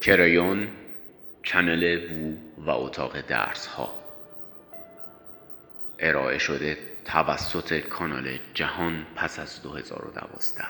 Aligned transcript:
کرایون 0.00 0.68
چنل 1.42 2.12
وو 2.12 2.36
و 2.58 2.70
اتاق 2.70 3.20
درس 3.20 3.66
ها 3.66 3.94
ارائه 5.98 6.38
شده 6.38 6.78
توسط 7.04 7.78
کانال 7.80 8.38
جهان 8.54 9.06
پس 9.16 9.38
از 9.38 9.62
2012 9.62 10.64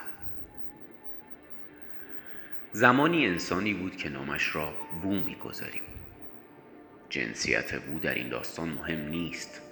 زمانی 2.72 3.26
انسانی 3.26 3.74
بود 3.74 3.96
که 3.96 4.08
نامش 4.08 4.54
را 4.56 4.72
وو 5.02 5.14
می‌گذاریم. 5.14 5.82
جنسیت 7.08 7.72
وو 7.88 7.98
در 7.98 8.14
این 8.14 8.28
داستان 8.28 8.68
مهم 8.68 9.08
نیست 9.08 9.62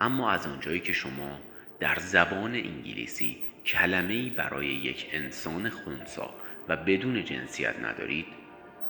اما 0.00 0.30
از 0.30 0.46
آنجایی 0.46 0.80
که 0.80 0.92
شما 0.92 1.40
در 1.80 1.98
زبان 1.98 2.54
انگلیسی 2.54 3.36
کلمه 3.66 4.30
برای 4.30 4.66
یک 4.66 5.06
انسان 5.12 5.70
خونسا 5.70 6.34
و 6.68 6.76
بدون 6.76 7.24
جنسیت 7.24 7.74
ندارید 7.78 8.45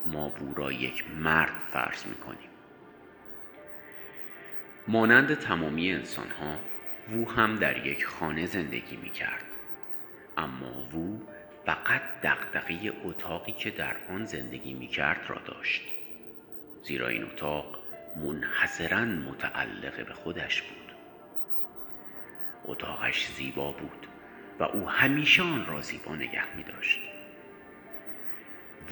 ما 0.06 0.28
وو 0.28 0.54
را 0.54 0.72
یک 0.72 1.04
مرد 1.10 1.52
فرض 1.70 2.06
می‌کنیم. 2.06 2.48
مانند 4.88 5.34
تمامی 5.34 5.92
انسان 5.92 6.30
ها 6.30 6.58
وو 7.12 7.30
هم 7.30 7.56
در 7.56 7.86
یک 7.86 8.06
خانه 8.06 8.46
زندگی 8.46 8.96
می 8.96 9.10
کرد 9.10 9.44
اما 10.38 10.88
وو 10.92 11.18
فقط 11.66 12.02
دقدقی 12.22 12.92
اتاقی 13.04 13.52
که 13.52 13.70
در 13.70 13.96
آن 14.10 14.24
زندگی 14.24 14.74
می 14.74 14.88
کرد 14.88 15.20
را 15.28 15.38
داشت. 15.38 15.82
زیرا 16.82 17.08
این 17.08 17.24
اتاق 17.24 17.78
منحصرا 18.16 19.04
متعلق 19.04 20.06
به 20.06 20.14
خودش 20.14 20.62
بود. 20.62 20.92
اتاقش 22.64 23.26
زیبا 23.26 23.72
بود 23.72 24.06
و 24.58 24.62
او 24.62 24.90
همیشه 24.90 25.42
آن 25.42 25.66
را 25.66 25.80
زیبا 25.80 26.16
نگه 26.16 26.56
می 26.56 26.62
داشت 26.62 27.00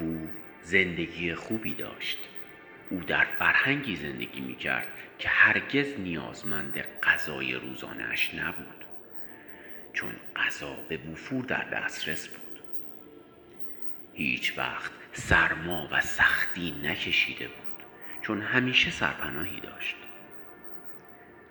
وو 0.00 0.27
زندگی 0.64 1.34
خوبی 1.34 1.74
داشت. 1.74 2.18
او 2.90 3.00
در 3.00 3.24
فرهنگی 3.38 3.96
زندگی 3.96 4.40
می 4.40 4.56
کرد 4.56 4.86
که 5.18 5.28
هرگز 5.28 6.00
نیازمند 6.00 6.84
غذای 7.02 7.54
روزانهاش 7.54 8.34
نبود 8.34 8.84
چون 9.92 10.12
غذا 10.36 10.76
به 10.88 10.96
وفور 10.96 11.44
در 11.44 11.64
دسترس 11.64 12.28
بود. 12.28 12.60
هیچ 14.14 14.58
وقت 14.58 14.90
سرما 15.12 15.88
و 15.92 16.00
سختی 16.00 16.74
نکشیده 16.82 17.48
بود 17.48 17.86
چون 18.22 18.40
همیشه 18.40 18.90
سرپناهی 18.90 19.60
داشت. 19.60 19.96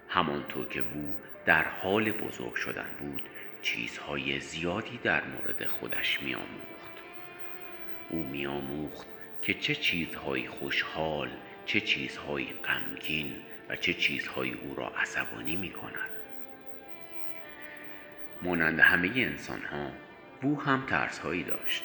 همانطور 0.09 0.67
که 0.67 0.81
وو 0.81 1.13
در 1.45 1.63
حال 1.63 2.11
بزرگ 2.11 2.55
شدن 2.55 2.89
بود 2.99 3.21
چیزهای 3.61 4.39
زیادی 4.39 4.99
در 5.03 5.23
مورد 5.23 5.67
خودش 5.67 6.21
میآموخت. 6.21 6.72
او 8.09 8.23
میآموخت 8.23 9.07
که 9.41 9.53
چه 9.53 9.75
چیزهایی 9.75 10.47
خوشحال 10.47 11.29
چه 11.65 11.81
چیزهایی 11.81 12.53
غمگین 12.65 13.35
و 13.69 13.75
چه 13.75 13.93
چیزهایی 13.93 14.53
او 14.53 14.75
را 14.75 14.87
عصبانی 14.87 15.55
می 15.55 15.69
کند 15.69 16.09
مانند 18.41 18.79
همه 18.79 19.11
انسان 19.15 19.61
ها 19.61 19.91
او 20.41 20.61
هم 20.61 20.85
ترس 20.85 21.19
هایی 21.19 21.43
داشت. 21.43 21.83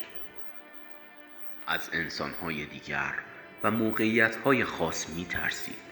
از 1.66 1.90
انسان 1.92 2.30
های 2.30 2.66
دیگر 2.66 3.14
و 3.62 3.70
موقعیت 3.70 4.36
های 4.36 4.64
خاص 4.64 5.08
می 5.08 5.24
ترسید 5.24 5.88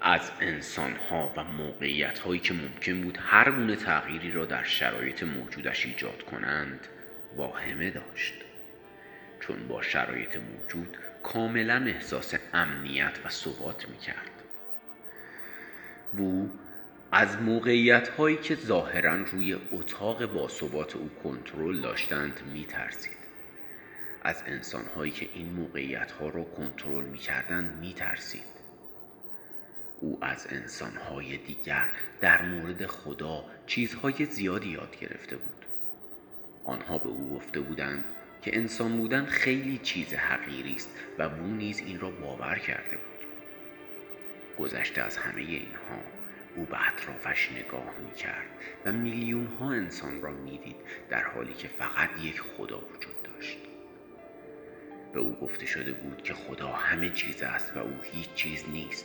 از 0.00 0.30
انسان 0.40 0.96
ها 0.96 1.32
و 1.36 1.44
موقعیت 1.44 2.18
هایی 2.18 2.40
که 2.40 2.54
ممکن 2.54 3.00
بود 3.00 3.18
هر 3.22 3.50
گونه 3.50 3.76
تغییری 3.76 4.32
را 4.32 4.44
در 4.44 4.64
شرایط 4.64 5.22
موجودش 5.22 5.86
ایجاد 5.86 6.22
کنند 6.22 6.86
واهمه 7.36 7.90
داشت. 7.90 8.34
چون 9.42 9.68
با 9.68 9.82
شرایط 9.82 10.36
موجود 10.36 10.96
کاملا 11.22 11.84
احساس 11.86 12.34
امنیت 12.52 13.18
و 13.24 13.28
ثبات 13.28 13.88
می 13.88 13.98
کرد 13.98 14.30
وو 16.14 16.48
از 17.12 17.42
موقعیت 17.42 18.08
هایی 18.08 18.36
که 18.36 18.54
ظاهرا 18.54 19.14
روی 19.14 19.58
اتاق 19.72 20.26
با 20.26 20.48
ثبات 20.48 20.96
او 20.96 21.10
کنترل 21.24 21.80
داشتند 21.80 22.40
می 22.52 22.64
ترسید 22.64 23.22
از 24.22 24.42
انسان 24.46 24.84
هایی 24.96 25.12
که 25.12 25.28
این 25.34 25.52
موقعیت 25.52 26.10
ها 26.12 26.28
را 26.28 26.44
کنترل 26.44 27.04
می 27.04 27.18
کردند 27.18 27.78
می 27.80 27.94
ترسید 27.94 28.52
او 30.00 30.18
از 30.20 30.46
انسان 30.50 30.96
های 30.96 31.36
دیگر 31.36 31.88
در 32.20 32.42
مورد 32.42 32.86
خدا 32.86 33.44
چیزهای 33.66 34.24
زیادی 34.24 34.68
یاد 34.68 34.96
گرفته 35.00 35.36
بود. 35.36 35.66
آنها 36.64 36.98
به 36.98 37.08
او 37.08 37.34
گفته 37.36 37.60
بودند 37.60 38.04
که 38.42 38.56
انسان 38.56 38.96
بودن 38.96 39.24
خیلی 39.24 39.78
چیز 39.78 40.14
حقیری 40.14 40.74
است 40.74 40.90
و 41.18 41.28
وو 41.28 41.46
نیز 41.46 41.78
این 41.78 42.00
را 42.00 42.10
باور 42.10 42.58
کرده 42.58 42.96
بود. 42.96 43.26
گذشته 44.58 45.02
از 45.02 45.16
همه 45.16 45.42
اینها 45.42 46.00
او 46.56 46.64
به 46.64 46.88
اطرافش 46.88 47.52
نگاه 47.52 47.94
می 48.04 48.14
کرد 48.14 48.46
و 48.84 48.92
میلیون 48.92 49.46
ها 49.46 49.72
انسان 49.72 50.22
را 50.22 50.30
می‌دید 50.30 50.76
در 51.10 51.22
حالی 51.22 51.54
که 51.54 51.68
فقط 51.68 52.10
یک 52.22 52.40
خدا 52.40 52.78
وجود 52.78 53.22
داشت. 53.24 53.58
به 55.12 55.20
او 55.20 55.34
گفته 55.34 55.66
شده 55.66 55.92
بود 55.92 56.22
که 56.22 56.34
خدا 56.34 56.68
همه 56.68 57.10
چیز 57.10 57.42
است 57.42 57.76
و 57.76 57.78
او 57.78 57.94
هیچ 58.02 58.34
چیز 58.34 58.64
نیست. 58.68 59.04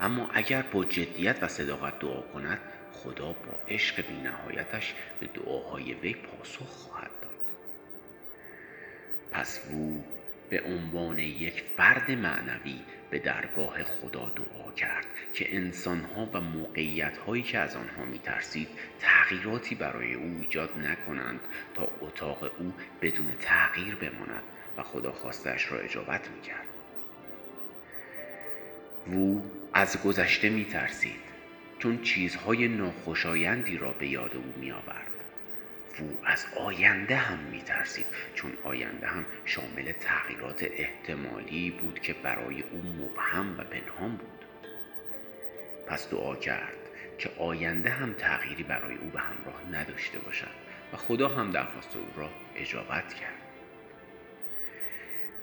اما 0.00 0.30
اگر 0.34 0.62
با 0.62 0.84
جدیت 0.84 1.42
و 1.42 1.48
صداقت 1.48 1.98
دعا 1.98 2.20
کند 2.20 2.58
خدا 2.92 3.32
با 3.32 3.58
عشق 3.68 4.06
بینهایتش 4.06 4.94
به 5.20 5.26
دعاهای 5.26 5.94
وی 5.94 6.14
پاسخ 6.14 6.66
خواهد 6.66 7.10
داد. 7.22 7.25
پس 9.32 9.60
وو 9.72 10.02
به 10.50 10.62
عنوان 10.62 11.18
یک 11.18 11.62
فرد 11.76 12.10
معنوی 12.10 12.80
به 13.10 13.18
درگاه 13.18 13.82
خدا 13.82 14.32
دعا 14.36 14.72
کرد 14.72 15.06
که 15.32 15.56
انسانها 15.56 16.30
و 16.32 16.40
موقعیتهایی 16.40 17.42
که 17.42 17.58
از 17.58 17.76
آنها 17.76 18.04
میترسید 18.04 18.68
تغییراتی 19.00 19.74
برای 19.74 20.14
او 20.14 20.38
ایجاد 20.40 20.78
نکنند 20.78 21.40
تا 21.74 21.88
اتاق 22.00 22.42
او 22.58 22.72
بدون 23.02 23.32
تغییر 23.40 23.94
بماند 23.94 24.42
و 24.76 24.82
خدا 24.82 25.12
خواستش 25.12 25.72
را 25.72 25.78
اجابت 25.78 26.30
می‌کرد. 26.30 26.66
وو 29.06 29.40
از 29.72 30.02
گذشته 30.02 30.48
میترسید 30.48 31.26
چون 31.78 32.02
چیزهای 32.02 32.68
ناخوشایندی 32.68 33.78
را 33.78 33.92
به 33.92 34.08
یاد 34.08 34.36
او 34.36 34.54
میآورد. 34.56 35.15
وو 36.00 36.24
از 36.24 36.46
آینده 36.56 37.16
هم 37.16 37.38
میترسید 37.38 38.06
چون 38.34 38.52
آینده 38.64 39.06
هم 39.06 39.26
شامل 39.44 39.92
تغییرات 39.92 40.62
احتمالی 40.62 41.70
بود 41.70 42.00
که 42.00 42.12
برای 42.12 42.62
او 42.62 42.82
مبهم 42.82 43.58
و 43.58 43.64
پنهان 43.64 44.16
بود. 44.16 44.46
پس 45.86 46.10
دعا 46.10 46.36
کرد 46.36 46.76
که 47.18 47.30
آینده 47.38 47.90
هم 47.90 48.12
تغییری 48.12 48.62
برای 48.62 48.94
او 48.96 49.10
به 49.10 49.20
همراه 49.20 49.62
نداشته 49.72 50.18
باشد 50.18 50.66
و 50.92 50.96
خدا 50.96 51.28
هم 51.28 51.50
درخواست 51.50 51.96
او 51.96 52.06
را 52.16 52.30
اجابت 52.56 53.14
کرد. 53.14 53.46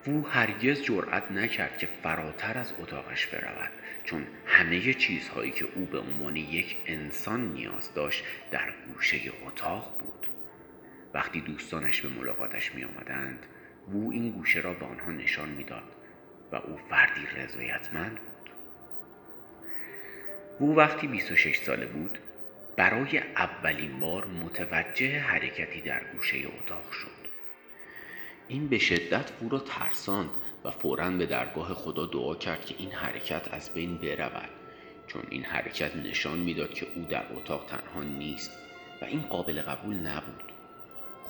وو 0.08 0.28
هرگز 0.28 0.82
جرأت 0.82 1.32
نکرد 1.32 1.78
که 1.78 1.88
فراتر 2.04 2.58
از 2.58 2.74
اتاقش 2.80 3.28
برود 3.28 3.72
چون 4.04 4.28
همه 4.46 4.94
چیزهایی 4.94 5.52
که 5.52 5.66
او 5.76 5.86
به 5.86 6.00
عنوان 6.00 6.36
یک 6.36 6.78
انسان 6.86 7.54
نیاز 7.54 7.94
داشت 7.94 8.24
در 8.52 8.74
گوشه 8.88 9.18
اتاق 9.48 9.98
بود. 10.00 10.23
وقتی 11.14 11.42
دوستانش 11.42 12.02
به 12.02 12.10
ملاقاتش 12.10 12.76
می 12.76 12.84
آمدند 12.84 13.46
وو 13.88 14.12
این 14.12 14.32
گوشه 14.32 14.60
را 14.60 14.74
به 14.74 14.86
آنها 14.86 15.12
نشان 15.12 15.50
می‌داد 15.50 15.96
و 16.52 16.56
او 16.56 16.78
فردی 16.90 17.26
رضایتمند 17.36 18.20
بود. 18.20 18.50
وو 20.60 20.76
وقتی 20.76 21.08
26 21.08 21.58
ساله 21.58 21.86
بود 21.86 22.20
برای 22.78 23.18
اولین 23.18 24.00
بار 24.00 24.26
متوجه 24.26 25.20
حرکتی 25.20 25.82
در 25.82 26.02
گوشه 26.14 26.38
اتاق 26.38 26.92
شد. 26.92 27.24
این 28.48 28.68
به 28.68 28.78
شدت 28.78 29.32
وو 29.42 29.50
را 29.50 29.60
ترساند 29.60 30.30
و 30.64 30.72
فورا 30.72 31.10
به 31.10 31.26
درگاه 31.26 31.74
خدا 31.74 32.06
دعا 32.06 32.36
کرد 32.36 32.66
که 32.66 32.76
این 32.78 32.92
حرکت 32.92 33.54
از 33.54 33.74
بین 33.74 33.98
برود 33.98 34.50
چون 35.08 35.24
این 35.30 35.44
حرکت 35.44 35.96
نشان 35.96 36.40
می‌داد 36.40 36.74
که 36.74 36.88
او 36.96 37.06
در 37.06 37.26
اتاق 37.34 37.66
تنها 37.66 38.04
نیست 38.04 38.52
و 39.02 39.06
این 39.06 39.22
قابل 39.22 39.62
قبول 39.62 39.96
نبود. 39.96 40.53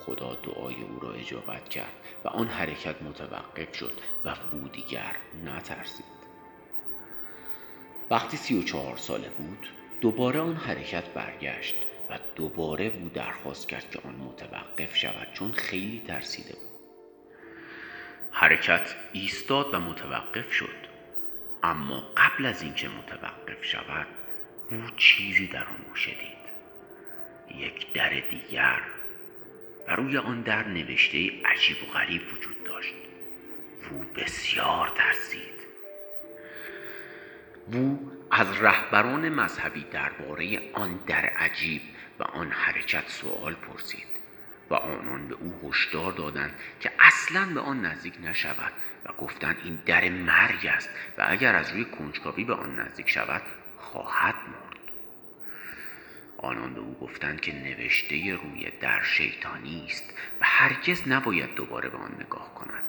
خدا 0.06 0.36
دعای 0.36 0.76
او 0.84 1.00
را 1.00 1.14
اجابت 1.14 1.70
کرد 1.70 1.94
و 2.26 2.28
آن 2.28 2.48
حرکت 2.48 3.02
متوقف 3.02 3.76
شد 3.76 3.92
و 4.26 4.36
او 4.52 4.68
دیگر 4.68 5.16
نترسید. 5.46 6.06
وقتی 8.12 8.38
سی 8.38 8.60
و 8.60 8.64
چهار 8.64 8.98
ساله 8.98 9.30
بود 9.30 9.68
دوباره 10.02 10.40
آن 10.40 10.56
حرکت 10.56 11.10
برگشت 11.10 11.76
و 12.10 12.20
دوباره 12.36 12.86
او 12.86 13.10
درخواست 13.10 13.70
کرد 13.70 13.92
که 13.92 14.00
آن 14.06 14.16
متوقف 14.16 14.96
شود 14.96 15.28
چون 15.34 15.52
خیلی 15.52 16.04
ترسیده 16.08 16.54
بود. 16.54 16.80
حرکت 18.32 18.96
ایستاد 19.14 19.74
و 19.74 19.80
متوقف 19.80 20.52
شد. 20.52 20.94
اما 21.64 22.04
قبل 22.18 22.46
از 22.46 22.62
اینکه 22.62 22.90
متوقف 22.90 23.64
شود 23.64 24.08
او 24.72 24.82
چیزی 24.98 25.48
در 25.48 25.64
آن 25.64 25.86
گوشه 25.90 26.12
یک 27.58 27.94
در 27.94 28.10
دیگر 28.10 28.82
و 29.88 29.96
روی 29.96 30.18
آن 30.18 30.42
در 30.42 30.68
نوشته 30.68 31.32
عجیب 31.46 31.78
و 31.84 31.86
غریب 31.86 32.22
وجود 32.34 32.64
داشت. 32.64 32.94
بسیار 34.16 34.90
ترسید. 34.96 35.54
وو 37.74 37.98
از 38.32 38.62
رهبران 38.62 39.30
مذهبی 39.30 39.86
درباره 39.92 40.60
آن 40.74 41.00
در 41.08 41.26
عجیب 41.26 41.82
و 42.20 42.24
آن 42.24 42.52
حرکت 42.52 43.10
سوال 43.10 43.54
پرسید 43.54 44.08
و 44.70 44.74
آنان 44.74 45.28
به 45.28 45.36
او 45.36 45.70
هشدار 45.70 46.12
دادند 46.12 46.56
که 46.80 46.92
اصلا 47.00 47.46
به 47.54 47.60
آن 47.60 47.86
نزدیک 47.86 48.14
نشود 48.24 48.74
و 49.06 49.14
گفتند 49.14 49.58
این 49.64 49.80
در 49.86 50.10
مرگ 50.10 50.68
است 50.68 50.90
و 51.18 51.26
اگر 51.28 51.56
از 51.56 51.72
روی 51.72 51.86
کنجکاوی 51.86 52.44
به 52.44 52.54
آن 52.54 52.76
نزدیک 52.80 53.10
شود 53.10 53.42
خواهد 53.78 54.36
مرد. 54.36 54.73
آنان 56.44 56.74
به 56.74 56.80
او 56.80 56.98
گفتند 57.02 57.42
که 57.42 57.54
نوشته 57.54 58.16
روی 58.16 58.72
در 58.82 59.04
شیطانی 59.04 59.86
است 59.86 60.14
و 60.42 60.46
هرگز 60.46 61.08
نباید 61.08 61.56
دوباره 61.56 61.90
به 61.90 61.98
آن 61.98 62.16
نگاه 62.20 62.54
کند. 62.56 62.84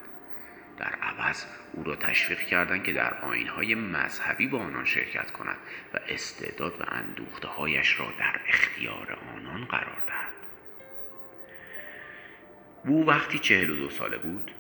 در 0.79 0.95
عوض 1.03 1.45
او 1.73 1.85
را 1.85 1.97
تشویق 1.97 2.39
کردند 2.39 2.85
که 2.85 2.93
در 2.93 3.15
آینهای 3.15 3.75
مذهبی 3.75 4.47
با 4.47 4.59
آنان 4.59 4.85
شرکت 4.85 5.31
کند 5.31 5.57
و 5.95 5.99
استعداد 6.09 6.81
و 6.81 6.85
اندوخته 6.89 7.49
هایش 7.49 8.01
را 8.01 8.13
در 8.19 8.41
اختیار 8.49 9.19
آنان 9.37 9.65
قرار 9.65 10.03
دهد. 10.07 10.35
او 12.85 13.07
وقتی 13.07 13.39
چهل 13.39 13.71
و 13.71 13.77
دو 13.77 13.91
ساله 13.91 14.19
بود 14.19 14.51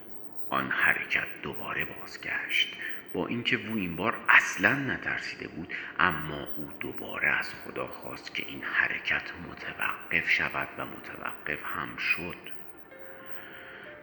آن 0.50 0.70
حرکت 0.70 1.26
دوباره 1.42 1.84
بازگشت. 1.84 2.76
با 3.14 3.26
اینکه 3.26 3.56
وو 3.56 3.76
این 3.76 3.96
بار 3.96 4.16
اصلا 4.28 4.72
نترسیده 4.72 5.48
بود 5.48 5.74
اما 5.98 6.48
او 6.56 6.72
دوباره 6.80 7.28
از 7.28 7.54
خدا 7.54 7.86
خواست 7.86 8.34
که 8.34 8.44
این 8.48 8.62
حرکت 8.62 9.30
متوقف 9.50 10.30
شود 10.30 10.68
و 10.78 10.86
متوقف 10.86 11.58
هم 11.64 11.96
شد. 11.96 12.36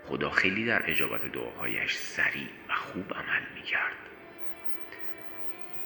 خدا 0.05 0.29
خیلی 0.29 0.65
در 0.65 0.91
اجابت 0.91 1.31
دعاهایش 1.31 1.95
سریع 1.95 2.47
و 2.69 2.73
خوب 2.73 3.13
عمل 3.13 3.41
می 3.55 3.61
کرد 3.61 3.95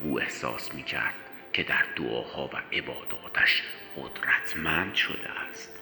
او 0.01 0.19
احساس 0.19 0.73
می 0.73 0.83
کرد 0.83 1.15
که 1.53 1.63
در 1.63 1.83
دعاها 1.95 2.47
و 2.47 2.75
عباداتش 2.75 3.63
قدرتمند 3.95 4.95
شده 4.95 5.29
است. 5.29 5.79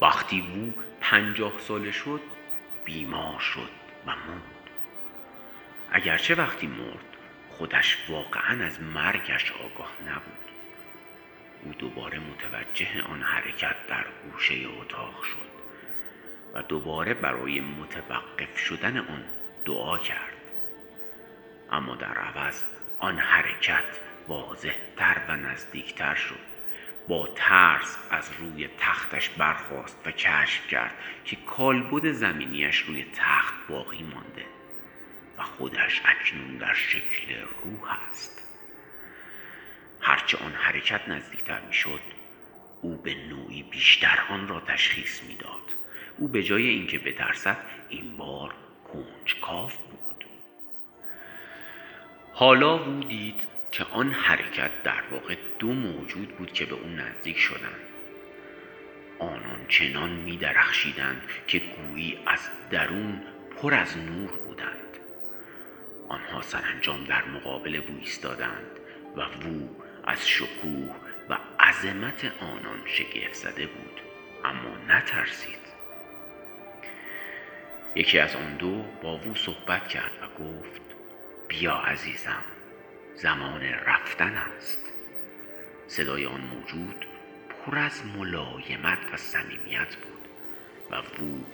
وقتی 0.00 0.40
وو 0.40 0.82
پنجاه 1.00 1.58
ساله 1.58 1.92
شد 1.92 2.20
بیمار 2.84 3.40
شد 3.40 3.70
و 4.06 4.10
مرد 4.10 4.55
اگرچه 5.92 6.34
وقتی 6.34 6.66
مرد 6.66 7.16
خودش 7.50 7.98
واقعا 8.08 8.64
از 8.64 8.82
مرگش 8.82 9.52
آگاه 9.52 9.92
نبود 10.06 10.46
او 11.62 11.72
دوباره 11.72 12.18
متوجه 12.18 13.02
آن 13.02 13.22
حرکت 13.22 13.76
در 13.88 14.04
گوشه 14.32 14.54
اتاق 14.80 15.22
شد 15.22 15.56
و 16.54 16.62
دوباره 16.62 17.14
برای 17.14 17.60
متوقف 17.60 18.58
شدن 18.58 18.98
آن 18.98 19.24
دعا 19.64 19.98
کرد. 19.98 20.32
اما 21.72 21.94
در 21.94 22.18
عوض 22.18 22.62
آن 22.98 23.18
حرکت 23.18 24.00
واضحتر 24.28 25.20
و 25.28 25.36
نزدیکتر 25.36 26.14
شد. 26.14 26.56
با 27.08 27.28
ترس 27.34 27.98
از 28.10 28.30
روی 28.38 28.68
تختش 28.78 29.28
برخواست 29.28 30.06
و 30.06 30.10
کشف 30.10 30.68
کرد 30.68 30.94
که 31.24 31.36
کالبد 31.36 32.12
زمینیش 32.12 32.78
روی 32.78 33.06
تخت 33.16 33.54
باقی 33.68 34.02
مانده. 34.02 34.55
و 35.38 35.42
خودش 35.42 36.02
اکنون 36.04 36.56
در 36.56 36.74
شکل 36.74 37.34
روح 37.64 38.08
است. 38.08 38.42
هرچه 40.00 40.38
آن 40.38 40.52
حرکت 40.52 41.08
نزدیکتر 41.08 41.60
می‌شد 41.60 42.00
او 42.82 42.96
به 42.96 43.14
نوعی 43.14 43.62
بیشتر 43.62 44.18
آن 44.28 44.48
را 44.48 44.60
تشخیص 44.60 45.22
می‌داد. 45.22 45.74
او 46.18 46.28
به 46.28 46.42
جای 46.42 46.68
اینکه 46.68 46.98
بترسد 46.98 47.58
این 47.88 48.16
بار 48.16 48.54
کنجکاو 48.92 49.70
بود. 49.90 50.24
حالا 52.32 52.84
او 52.84 53.00
دید 53.00 53.40
که 53.72 53.84
آن 53.84 54.10
حرکت 54.10 54.82
در 54.82 55.02
واقع 55.10 55.36
دو 55.58 55.72
موجود 55.72 56.28
بود 56.28 56.52
که 56.52 56.66
به 56.66 56.74
او 56.74 56.88
نزدیک 56.88 57.38
شدند. 57.38 57.80
آنان 59.18 59.66
چنان 59.68 60.10
می 60.10 60.36
درخشیدند 60.36 61.22
که 61.46 61.58
گویی 61.58 62.18
از 62.26 62.40
درون 62.70 63.22
پر 63.56 63.74
از 63.74 63.98
نور 63.98 64.30
آنها 66.08 66.42
سرانجام 66.42 67.04
در 67.04 67.24
مقابل 67.24 67.78
وو 67.78 67.98
ایستادند 68.00 68.80
و 69.16 69.20
وو 69.20 69.68
از 70.04 70.28
شکوه 70.28 70.94
و 71.28 71.38
عظمت 71.60 72.32
آنان 72.40 72.80
شگفت 72.84 73.34
زده 73.34 73.66
بود 73.66 74.00
اما 74.44 74.76
نترسید. 74.88 75.66
یکی 77.94 78.18
از 78.18 78.36
آن 78.36 78.56
دو 78.56 78.84
با 79.02 79.18
وو 79.18 79.34
صحبت 79.34 79.88
کرد 79.88 80.12
و 80.22 80.44
گفت 80.44 80.82
بیا 81.48 81.74
عزیزم 81.74 82.44
زمان 83.14 83.62
رفتن 83.62 84.34
است. 84.34 84.86
صدای 85.86 86.26
آن 86.26 86.40
موجود 86.40 87.06
پر 87.48 87.78
از 87.78 88.02
ملایمت 88.06 88.98
و 89.12 89.16
صمیمیت 89.16 89.96
بود 89.96 90.28
و 90.90 90.96
وو 90.96 91.44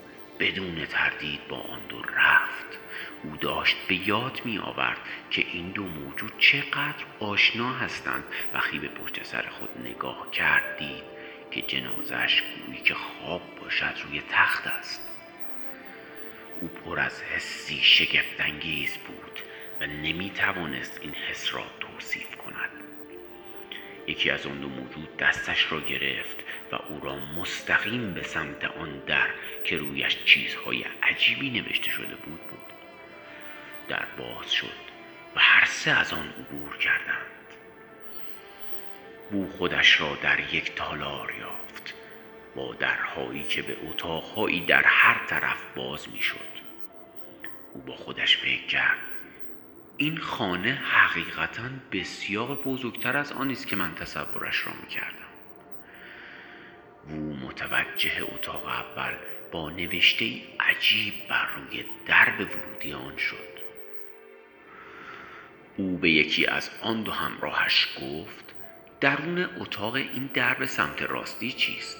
بدون 0.42 0.86
تردید 0.86 1.48
با 1.48 1.56
آن 1.56 1.80
دو 1.88 2.02
رفت. 2.02 2.78
او 3.22 3.36
داشت 3.36 3.76
به 3.88 4.08
یاد 4.08 4.40
می 4.44 4.58
آورد 4.58 4.98
که 5.30 5.46
این 5.52 5.70
دو 5.70 5.82
موجود 5.82 6.32
چقدر 6.38 7.04
آشنا 7.20 7.72
هستند 7.72 8.24
وقتی 8.54 8.78
به 8.78 8.88
پشت 8.88 9.22
سر 9.24 9.42
خود 9.42 9.70
نگاه 9.84 10.30
کرد 10.30 10.78
دید 10.78 11.02
که 11.50 11.62
جنازش 11.62 12.42
گویی 12.42 12.80
که 12.82 12.94
خواب 12.94 13.42
باشد 13.60 13.94
روی 14.04 14.22
تخت 14.30 14.66
است. 14.66 15.00
او 16.60 16.68
پر 16.68 17.00
از 17.00 17.22
حسی 17.22 17.80
شگفتانگیز 17.82 18.96
بود 18.96 19.40
و 19.80 19.86
نمی 19.86 20.30
توانست 20.30 20.98
این 21.02 21.14
حس 21.14 21.54
را 21.54 21.64
توصیف 21.80 22.36
کند. 22.36 22.91
یکی 24.06 24.30
از 24.30 24.46
آن 24.46 24.60
دو 24.60 24.68
موجود 24.68 25.16
دستش 25.16 25.72
را 25.72 25.80
گرفت 25.80 26.36
و 26.72 26.76
او 26.76 27.00
را 27.00 27.16
مستقیم 27.16 28.14
به 28.14 28.22
سمت 28.22 28.64
آن 28.64 28.98
در 28.98 29.28
که 29.64 29.76
رویش 29.76 30.24
چیزهای 30.24 30.84
عجیبی 31.02 31.50
نوشته 31.50 31.90
شده 31.90 32.14
بود 32.14 32.40
بود 32.40 32.72
در 33.88 34.04
باز 34.18 34.52
شد 34.52 34.92
و 35.36 35.40
هر 35.40 35.64
سه 35.64 35.90
از 35.90 36.12
آن 36.12 36.28
عبور 36.28 36.76
کردند. 36.76 37.26
او 39.30 39.52
خودش 39.58 40.00
را 40.00 40.18
در 40.22 40.54
یک 40.54 40.74
تالار 40.74 41.34
یافت 41.40 41.94
با 42.56 42.74
درهایی 42.74 43.42
که 43.42 43.62
به 43.62 43.76
اتاقهایی 43.88 44.60
در 44.60 44.82
هر 44.82 45.26
طرف 45.26 45.62
باز 45.76 46.08
می‌شد. 46.12 46.52
او 47.72 47.82
با 47.82 47.96
خودش 47.96 48.36
فکر 48.36 48.66
کرد 48.66 49.11
این 50.02 50.18
خانه 50.18 50.72
حقیقتا 50.72 51.62
بسیار 51.92 52.54
بزرگتر 52.54 53.16
از 53.16 53.32
آنی 53.32 53.52
است 53.52 53.66
که 53.66 53.76
من 53.76 53.94
تصورش 53.94 54.66
را 54.66 54.72
می‌کردم. 54.82 55.32
وو 57.08 57.36
متوجه 57.36 58.22
اتاق 58.22 58.66
اول 58.66 59.14
با 59.52 59.70
نوشته 59.70 60.42
عجیب 60.60 61.14
بر 61.28 61.46
روی 61.56 61.84
درب 62.06 62.40
ورودی 62.40 62.92
آن 62.92 63.16
شد. 63.16 63.52
او 65.76 65.98
به 65.98 66.10
یکی 66.10 66.46
از 66.46 66.70
آن 66.82 67.02
دو 67.02 67.12
همراهش 67.12 67.88
گفت 68.00 68.44
درون 69.00 69.48
اتاق 69.60 69.94
این 69.94 70.30
درب 70.34 70.64
سمت 70.64 71.02
راستی 71.02 71.52
چیست؟ 71.52 71.98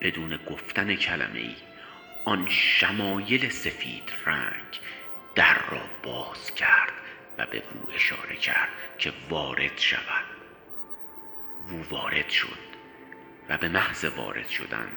بدون 0.00 0.36
گفتن 0.36 0.94
کلمه 0.94 1.40
ای 1.40 1.56
آن 2.24 2.46
شمایل 2.50 3.48
سفید 3.48 4.12
رنگ 4.26 4.80
در 5.34 5.58
را 5.70 5.80
باز 6.02 6.54
کرد 6.54 6.92
و 7.38 7.46
به 7.46 7.58
وو 7.58 7.90
اشاره 7.94 8.36
کرد 8.36 8.68
که 8.98 9.12
وارد 9.28 9.78
شود. 9.78 10.24
وو 11.68 11.82
وارد 11.82 12.28
شد 12.28 12.58
و 13.48 13.58
به 13.58 13.68
محض 13.68 14.04
وارد 14.04 14.48
شدن 14.48 14.88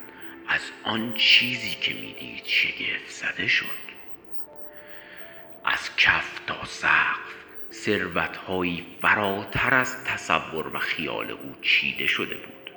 از 0.48 0.62
آن 0.84 1.14
چیزی 1.14 1.76
که 1.76 1.94
می‌دید 1.94 2.46
شگفت 2.46 3.10
زده 3.10 3.48
شد. 3.48 3.88
از 5.66 5.96
کف 5.96 6.40
تا 6.48 6.66
سقف 6.66 7.36
ثروتهایی 7.72 8.98
فراتر 9.02 9.74
از 9.74 10.04
تصور 10.04 10.76
و 10.76 10.80
خیال 10.80 11.32
او 11.32 11.56
چیده 11.62 12.08
شده 12.08 12.36
بود. 12.36 12.72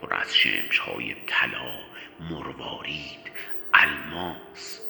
پر 0.00 0.14
از 0.14 0.36
شمشهای 0.36 1.16
طلا 1.26 1.78
مروارید 2.20 3.30
الماس 3.74 4.80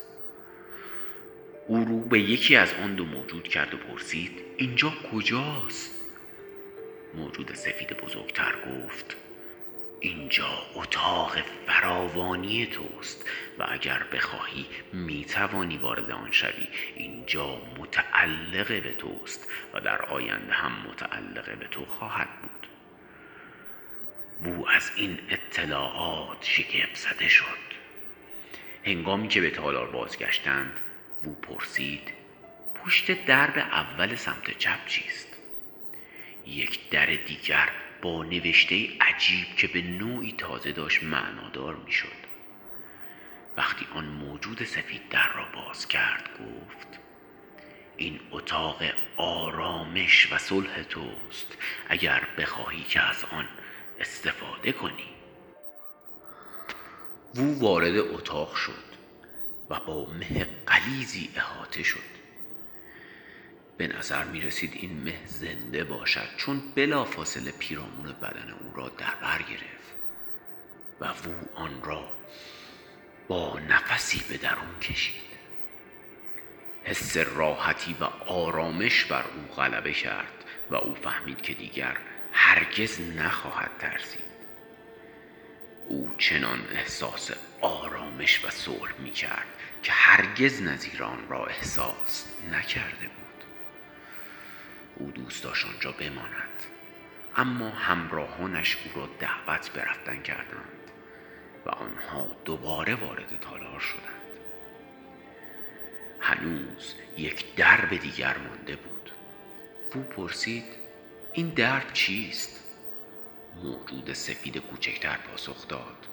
او 1.66 1.84
رو 1.84 2.00
به 2.00 2.20
یکی 2.20 2.56
از 2.56 2.74
آن 2.74 2.94
دو 2.94 3.04
موجود 3.04 3.48
کرد 3.48 3.74
و 3.74 3.76
پرسید 3.76 4.40
اینجا 4.56 4.92
کجاست؟ 5.12 6.00
موجود 7.14 7.54
سفید 7.54 7.96
بزرگتر 7.96 8.54
گفت 8.66 9.16
اینجا 10.00 10.62
اتاق 10.74 11.38
فراوانی 11.66 12.66
توست 12.66 13.24
و 13.58 13.66
اگر 13.68 14.02
بخواهی 14.12 14.66
می 14.92 15.24
توانی 15.24 15.76
وارد 15.76 16.10
آن 16.10 16.32
شوی. 16.32 16.68
اینجا 16.96 17.62
متعلق 17.78 18.68
به 18.82 18.92
توست 18.92 19.48
و 19.74 19.80
در 19.80 20.02
آینده 20.02 20.52
هم 20.52 20.72
متعلق 20.90 21.58
به 21.58 21.66
تو 21.66 21.84
خواهد 21.84 22.28
بود. 22.42 22.66
او 24.44 24.68
از 24.68 24.90
این 24.96 25.18
اطلاعات 25.28 26.44
شگفت 26.44 26.94
زده 26.94 27.28
شد. 27.28 27.64
هنگامی 28.84 29.28
که 29.28 29.40
به 29.40 29.50
تالار 29.50 29.90
بازگشتند 29.90 30.80
وو 31.24 31.34
پرسید 31.34 32.12
پشت 32.74 33.24
درب 33.26 33.58
اول 33.58 34.14
سمت 34.16 34.58
چپ 34.58 34.86
چیست؟ 34.86 35.28
یک 36.46 36.90
در 36.90 37.06
دیگر 37.06 37.68
با 38.02 38.24
نوشته 38.24 38.88
عجیب 39.00 39.46
که 39.56 39.66
به 39.66 39.82
نوعی 39.82 40.34
تازه 40.38 40.72
داشت 40.72 41.02
معنادار 41.02 41.74
می‌شد. 41.74 42.24
وقتی 43.56 43.86
آن 43.94 44.04
موجود 44.04 44.64
سفید 44.64 45.08
در 45.08 45.32
را 45.32 45.44
باز 45.54 45.88
کرد 45.88 46.28
گفت 46.32 46.88
این 47.96 48.20
اتاق 48.30 48.82
آرامش 49.16 50.32
و 50.32 50.38
صلح 50.38 50.82
توست. 50.82 51.58
اگر 51.88 52.28
بخواهی 52.38 52.82
که 52.82 53.00
از 53.00 53.24
آن 53.24 53.48
استفاده 54.00 54.72
کنی. 54.72 55.14
وو 57.34 57.60
وارد 57.60 57.96
اتاق 57.96 58.54
شد. 58.54 58.93
و 59.70 59.80
با 59.80 60.06
مه 60.06 60.46
قلیزی 60.66 61.30
احاطه 61.36 61.82
شد. 61.82 62.14
به 63.76 63.86
نظر 63.86 64.24
می 64.24 64.40
رسید 64.40 64.70
این 64.74 65.02
مه 65.02 65.26
زنده 65.26 65.84
باشد 65.84 66.36
چون 66.36 66.62
بلافاصله 66.74 67.50
پیرامون 67.50 68.12
بدن 68.12 68.50
او 68.50 68.72
را 68.76 68.88
در 68.88 69.14
بر 69.22 69.38
گرفت 69.38 69.94
و 71.00 71.08
وو 71.08 71.34
آن 71.54 71.82
را 71.82 72.12
با 73.28 73.60
نفسی 73.60 74.22
به 74.28 74.36
درون 74.36 74.78
کشید. 74.80 75.24
حس 76.84 77.16
راحتی 77.16 77.96
و 78.00 78.04
آرامش 78.26 79.04
بر 79.04 79.24
او 79.24 79.54
غلبه 79.54 79.92
کرد 79.92 80.44
و 80.70 80.74
او 80.74 80.94
فهمید 80.94 81.42
که 81.42 81.54
دیگر 81.54 81.96
هرگز 82.32 83.00
نخواهد 83.00 83.70
ترسید. 83.78 84.33
او 85.88 86.14
چنان 86.18 86.68
احساس 86.70 87.30
آرامش 87.60 88.44
و 88.44 88.50
صلح 88.50 88.94
می 88.98 89.10
کرد 89.10 89.46
که 89.82 89.92
هرگز 89.92 90.62
نظیر 90.62 91.02
آن 91.02 91.28
را 91.28 91.46
احساس 91.46 92.26
نکرده 92.52 93.06
بود. 93.06 93.44
او 94.96 95.10
دوست 95.10 95.44
داشت 95.44 95.66
آنجا 95.66 95.92
بماند 95.92 96.62
اما 97.36 97.70
همراهانش 97.70 98.76
او 98.84 99.00
را 99.00 99.08
دعوت 99.18 99.68
به 99.68 99.84
رفتن 99.84 100.22
کردند 100.22 100.90
و 101.66 101.70
آنها 101.70 102.26
دوباره 102.44 102.94
وارد 102.94 103.40
تالار 103.40 103.80
شدند. 103.80 104.24
هنوز 106.20 106.94
یک 107.16 107.54
درب 107.54 107.96
دیگر 107.96 108.36
مانده 108.38 108.76
بود. 108.76 109.10
او 109.94 110.02
پرسید 110.02 110.64
این 111.32 111.48
درب 111.48 111.92
چیست؟ 111.92 112.63
موجود 113.62 114.12
سفید 114.12 114.58
کوچکتر 114.58 115.16
پاسخ 115.16 115.68
داد. 115.68 116.06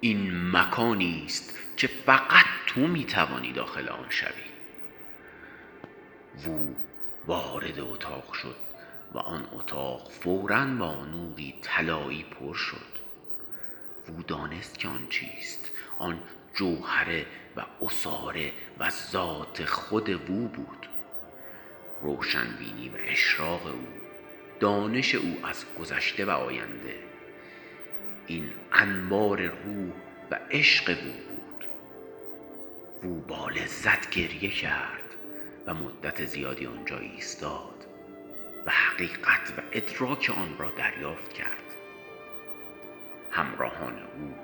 این 0.00 0.50
مکانی 0.50 1.22
است 1.26 1.58
که 1.76 1.86
فقط 1.86 2.46
تو 2.66 2.80
می 2.80 3.04
توانی 3.04 3.52
داخل 3.52 3.88
آن 3.88 4.10
شوی. 4.10 4.46
وو 6.46 6.74
وارد 7.26 7.80
اتاق 7.80 8.32
شد 8.32 8.56
و 9.14 9.18
آن 9.18 9.48
اتاق 9.52 10.10
فورا 10.10 10.66
با 10.66 11.04
نوری 11.04 11.54
طلایی 11.62 12.22
پر 12.22 12.54
شد. 12.54 12.96
وو 14.08 14.22
دانست 14.22 14.78
که 14.78 14.88
آن 14.88 15.06
چیست. 15.08 15.70
آن 15.98 16.22
جوهره 16.54 17.26
و 17.56 17.64
اساره 17.82 18.52
و 18.78 18.90
ذات 18.90 19.64
خود 19.64 20.30
وو 20.30 20.48
بود. 20.48 20.86
روشنبینی 22.02 22.88
و 22.88 22.92
اشراق 22.96 23.66
او 23.66 24.05
دانش 24.60 25.14
او 25.14 25.36
از 25.44 25.64
گذشته 25.78 26.24
و 26.24 26.30
آینده. 26.30 26.94
این 28.26 28.50
انبار 28.72 29.42
روح 29.42 29.92
و 30.30 30.38
عشق 30.50 30.90
او 30.90 31.12
بود. 31.12 31.64
وو 33.02 33.20
با 33.20 33.48
لذت 33.48 34.10
گریه 34.10 34.50
کرد 34.50 35.14
و 35.66 35.74
مدت 35.74 36.24
زیادی 36.24 36.66
آنجا 36.66 36.98
ایستاد 36.98 37.86
و 38.66 38.70
حقیقت 38.70 39.52
و 39.58 39.62
ادراک 39.72 40.32
آن 40.36 40.58
را 40.58 40.70
دریافت 40.70 41.32
کرد. 41.32 41.62
همراهان 43.30 43.98
او 43.98 44.34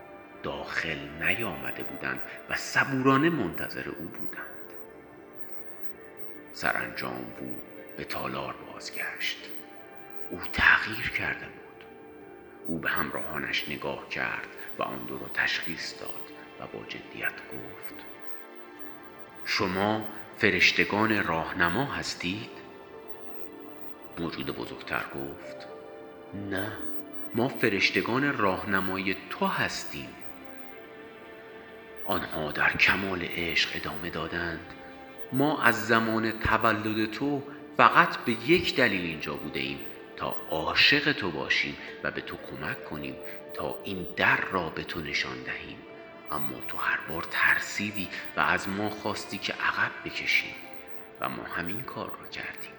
داخل 0.43 0.99
نیامده 1.21 1.83
بودند 1.83 2.21
و 2.51 2.57
صبورانه 2.57 3.31
منتظر 3.31 3.89
او 3.89 4.05
بودند. 4.05 4.47
سرانجام 6.53 7.21
وو 7.41 7.55
به 7.97 8.05
تالار 8.05 8.55
بازگشت. 8.73 9.39
او 10.33 10.41
تغییر 10.53 11.11
کرده 11.11 11.47
بود. 11.47 11.85
او 12.67 12.79
به 12.79 12.89
همراهانش 12.89 13.69
نگاه 13.69 14.09
کرد 14.09 14.49
و 14.79 14.83
آن 14.83 14.99
دو 14.99 15.19
را 15.19 15.29
تشخیص 15.35 16.01
داد 16.01 16.33
و 16.61 16.67
با 16.67 16.85
جدیت 16.85 17.33
گفت 17.53 17.95
شما 19.45 20.05
فرشتگان 20.39 21.25
راهنما 21.25 21.85
هستید؟ 21.85 22.51
موجود 24.19 24.47
بزرگتر 24.47 25.05
گفت 25.15 25.67
نه 26.51 26.73
ما 27.35 27.49
فرشتگان 27.49 28.39
راهنمای 28.39 29.17
تو 29.31 29.47
هستیم. 29.47 30.09
آنها 32.07 32.53
در 32.53 32.77
کمال 32.77 33.23
عشق 33.23 33.71
ادامه 33.75 34.11
دادند 34.11 34.75
ما 35.33 35.63
از 35.63 35.87
زمان 35.87 36.31
تولد 36.31 37.11
تو 37.11 37.43
فقط 37.77 38.17
به 38.17 38.33
یک 38.33 38.77
دلیل 38.77 39.01
اینجا 39.01 39.35
بوده 39.35 39.61
ایم. 39.61 39.79
تا 40.23 40.37
عاشق 40.51 41.13
تو 41.13 41.31
باشیم 41.31 41.77
و 42.03 42.11
به 42.11 42.21
تو 42.21 42.37
کمک 42.37 42.85
کنیم 42.85 43.17
تا 43.55 43.79
این 43.85 44.07
در 44.17 44.41
را 44.41 44.71
به 44.71 44.85
تو 44.85 45.01
نشان 45.01 45.43
دهیم. 45.43 45.79
اما 46.31 46.61
تو 46.69 46.77
هر 46.77 46.99
بار 47.09 47.27
ترسیدی 47.31 48.09
و 48.37 48.41
از 48.41 48.69
ما 48.69 48.91
خواستی 48.91 49.39
که 49.39 49.53
عقب 49.53 49.91
بکشیم 50.05 50.55
و 51.21 51.29
ما 51.29 51.43
همین 51.43 51.81
کار 51.81 52.11
را 52.11 52.29
کردیم. 52.29 52.73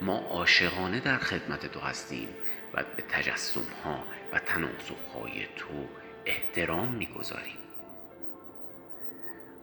ما 0.00 0.18
عاشقانه 0.18 1.00
در 1.00 1.18
خدمت 1.18 1.66
تو 1.66 1.80
هستیم 1.80 2.28
و 2.74 2.84
به 2.96 3.02
تجسم 3.02 3.66
ها 3.84 4.04
و 4.32 4.38
تناسخ 4.38 5.14
های 5.14 5.46
تو 5.56 5.88
احترام 6.26 6.88
می‌گذاریم. 6.88 7.58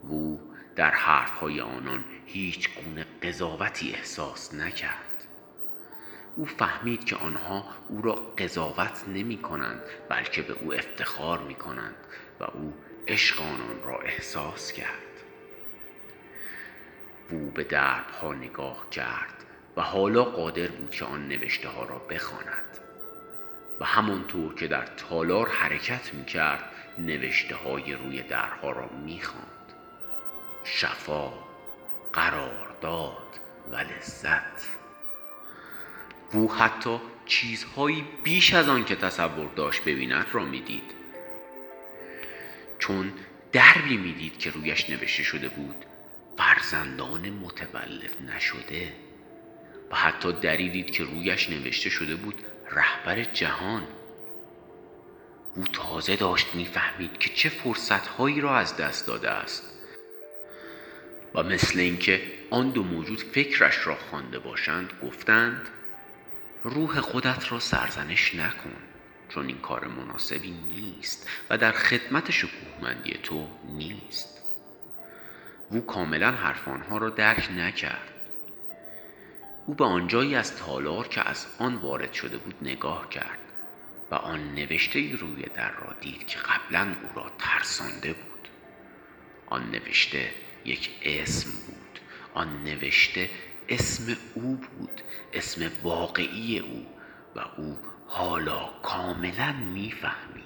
وو 0.04 0.38
در 0.76 0.90
حرفهای 0.90 1.60
آنان 1.60 2.04
هیچ 2.26 2.70
گونه 2.74 3.06
قضاوتی 3.22 3.92
احساس 3.92 4.54
نکرد. 4.54 5.11
او 6.36 6.46
فهمید 6.46 7.04
که 7.04 7.16
آنها 7.16 7.64
او 7.88 8.02
را 8.02 8.12
قضاوت 8.12 9.08
نمی 9.08 9.38
کنند 9.38 9.80
بلکه 10.08 10.42
به 10.42 10.52
او 10.52 10.74
افتخار 10.74 11.38
می 11.38 11.54
کنند 11.54 11.96
و 12.40 12.44
او 12.44 12.74
عشق 13.08 13.40
آنان 13.40 13.82
را 13.84 13.98
احساس 13.98 14.72
کرد. 14.72 14.88
او 17.30 17.50
به 17.50 17.64
دربها 17.64 18.34
نگاه 18.34 18.90
کرد 18.90 19.44
و 19.76 19.82
حالا 19.82 20.24
قادر 20.24 20.66
بود 20.66 20.90
که 20.90 21.04
آن 21.04 21.28
نوشته 21.28 21.68
ها 21.68 21.84
را 21.84 21.98
بخواند. 21.98 22.78
و 23.80 23.84
همانطور 23.84 24.54
که 24.54 24.66
در 24.66 24.86
تالار 24.86 25.48
حرکت 25.48 26.14
می 26.14 26.24
کرد 26.24 26.64
نوشته 26.98 27.54
های 27.54 27.94
روی 27.94 28.22
درها 28.22 28.70
را 28.70 28.88
می 29.04 29.20
شفا 30.64 31.32
قرارداد 32.12 33.38
و 33.72 33.76
لذت. 33.76 34.81
او 36.32 36.52
حتی 36.54 37.00
چیزهایی 37.26 38.04
بیش 38.22 38.54
از 38.54 38.68
آن 38.68 38.84
که 38.84 38.96
تصور 38.96 39.50
داشت 39.56 39.84
ببیند 39.84 40.26
را 40.32 40.44
می‌دید. 40.44 40.90
چون 42.78 43.12
دربی 43.52 43.96
می‌دید 43.96 44.38
که 44.38 44.50
رویش 44.50 44.90
نوشته 44.90 45.22
شده 45.22 45.48
بود 45.48 45.76
فرزندان 46.38 47.30
متولد 47.30 48.30
نشده 48.36 48.92
و 49.90 49.96
حتی 49.96 50.32
دری 50.32 50.70
دید 50.70 50.90
که 50.90 51.04
رویش 51.04 51.50
نوشته 51.50 51.90
شده 51.90 52.16
بود 52.16 52.34
رهبر 52.70 53.22
جهان. 53.22 53.82
او 55.56 55.64
تازه 55.64 56.16
داشت 56.16 56.54
می‌فهمید 56.54 57.18
که 57.18 57.30
چه 57.34 57.48
فرصتهایی 57.48 58.40
را 58.40 58.56
از 58.56 58.76
دست 58.76 59.06
داده 59.06 59.30
است 59.30 59.62
و 61.34 61.42
مثل 61.42 61.80
اینکه 61.80 62.22
آن 62.50 62.70
دو 62.70 62.82
موجود 62.82 63.18
فکرش 63.18 63.86
را 63.86 63.94
خوانده 63.94 64.38
باشند 64.38 64.92
گفتند 65.02 65.68
روح 66.64 67.00
خودت 67.00 67.52
را 67.52 67.58
سرزنش 67.58 68.34
نکن 68.34 68.76
چون 69.28 69.46
این 69.46 69.58
کار 69.58 69.86
مناسبی 69.86 70.50
نیست 70.50 71.30
و 71.50 71.58
در 71.58 71.72
خدمت 71.72 72.30
شکوهمندی 72.30 73.18
تو 73.22 73.48
نیست. 73.64 74.42
او 75.70 75.86
کاملا 75.86 76.30
حرف 76.30 76.68
آنها 76.68 76.98
را 76.98 77.10
درک 77.10 77.50
نکرد. 77.50 78.08
او 79.66 79.74
به 79.74 79.84
آنجایی 79.84 80.34
از 80.34 80.56
تالار 80.56 81.08
که 81.08 81.28
از 81.28 81.46
آن 81.58 81.74
وارد 81.74 82.12
شده 82.12 82.38
بود 82.38 82.54
نگاه 82.62 83.08
کرد 83.10 83.38
و 84.10 84.14
آن 84.14 84.54
نوشته 84.54 85.16
روی 85.16 85.42
در 85.42 85.70
را 85.70 85.94
دید 86.00 86.26
که 86.26 86.38
قبلا 86.38 86.94
او 87.02 87.20
را 87.22 87.32
ترسانده 87.38 88.12
بود. 88.12 88.48
آن 89.46 89.70
نوشته 89.70 90.30
یک 90.64 90.90
اسم 91.02 91.50
بود. 91.50 92.00
آن 92.34 92.64
نوشته 92.64 93.30
اسم 93.72 94.16
او 94.34 94.56
بود 94.56 95.00
اسم 95.32 95.70
واقعی 95.82 96.58
او 96.58 96.86
و 97.36 97.40
او 97.56 97.78
حالا 98.06 98.70
کاملا 98.82 99.52
می‌فهمید. 99.52 100.44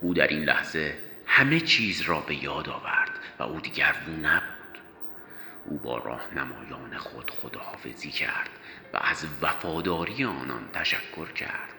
او 0.00 0.14
در 0.14 0.26
این 0.26 0.44
لحظه 0.44 0.98
همه 1.26 1.60
چیز 1.60 2.00
را 2.00 2.20
به 2.20 2.44
یاد 2.44 2.68
آورد 2.68 3.10
و 3.38 3.42
او 3.42 3.60
دیگر 3.60 3.94
وو 4.06 4.12
نبود. 4.12 4.78
او 5.64 5.78
با 5.78 5.98
راهنمایان 5.98 6.98
خود 6.98 7.30
خداحافظی 7.30 8.10
کرد 8.10 8.50
و 8.94 8.96
از 8.96 9.26
وفاداری 9.42 10.24
آنان 10.24 10.68
تشکر 10.72 11.32
کرد. 11.32 11.74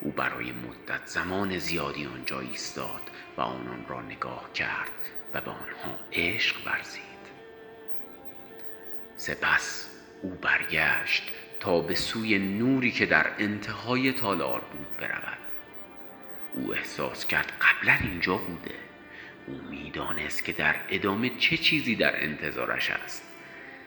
او 0.00 0.10
برای 0.10 0.52
مدت 0.52 1.06
زمان 1.06 1.58
زیادی 1.58 2.06
آنجا 2.06 2.40
ایستاد 2.40 3.10
و 3.36 3.40
آنان 3.40 3.86
را 3.88 4.02
نگاه 4.02 4.52
کرد 4.52 4.90
و 5.34 5.40
به 5.40 5.50
آنها 5.50 5.98
عشق 6.12 6.66
ورزید. 6.66 7.13
سپس 9.24 9.90
او 10.22 10.30
برگشت 10.30 11.22
تا 11.60 11.80
به 11.80 11.94
سوی 11.94 12.38
نوری 12.38 12.90
که 12.90 13.06
در 13.06 13.26
انتهای 13.38 14.12
تالار 14.12 14.60
بود 14.60 14.96
برود. 14.96 15.38
او 16.52 16.74
احساس 16.74 17.26
کرد 17.26 17.52
قبلا 17.60 17.98
اینجا 18.10 18.36
بوده. 18.36 18.74
او 19.46 19.60
می‌دانست 19.70 20.44
که 20.44 20.52
در 20.52 20.76
ادامه 20.88 21.30
چه 21.38 21.56
چیزی 21.56 21.96
در 21.96 22.22
انتظارش 22.22 22.90
است. 22.90 23.22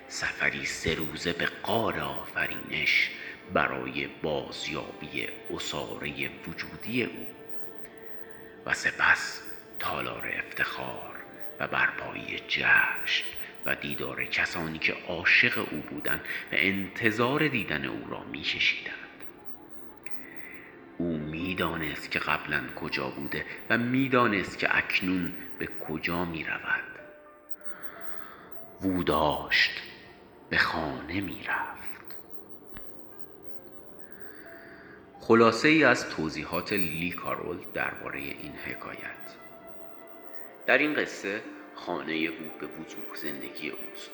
سفری 0.08 0.66
سه 0.66 0.96
روزه 0.96 1.34
به 1.34 1.46
قار 1.46 2.00
آفرینش 2.00 3.10
برای 3.54 4.08
بازیابی 4.08 5.28
اساره 5.54 6.30
وجودی 6.48 7.04
او. 7.04 7.28
و 8.66 8.74
سپس 8.74 9.42
تالار 9.80 10.34
افتخار 10.40 11.16
و 11.60 11.68
برپایی 11.68 12.40
جشن 12.48 13.26
و 13.66 13.76
دیدار 13.76 14.26
کسانی 14.26 14.80
که 14.80 14.94
عاشق 15.08 15.68
او 15.72 15.78
بودند 15.78 16.22
و 16.22 16.52
انتظار 16.52 17.48
دیدن 17.48 17.86
او 17.86 18.10
را 18.10 18.24
میکشیدند 18.24 18.94
او 20.98 21.18
می‌دانست 21.18 22.12
که 22.12 22.20
قبلا 22.20 22.62
کجا 22.76 23.10
بوده 23.10 23.46
و 23.70 23.78
می‌دانست 23.78 24.60
که 24.60 24.78
اکنون 24.78 25.34
به 25.60 25.68
کجا 25.88 26.26
می 26.26 26.44
رود 26.44 26.98
به 30.50 30.58
خانه 30.58 31.22
می 31.22 31.44
رفت 31.48 32.18
خلاصه 35.20 35.68
ای 35.68 35.84
از 35.84 36.10
توضیحات 36.10 36.74
لی 36.74 37.12
کارول 37.12 37.58
درباره 37.74 38.20
این 38.20 38.54
حکایت. 38.66 39.36
در 40.68 40.78
این 40.78 40.94
قصه 40.94 41.42
خانه 41.78 42.14
او 42.14 42.52
به 42.60 42.68
وضوح 42.68 43.16
زندگی 43.16 43.70
اوست 43.70 44.12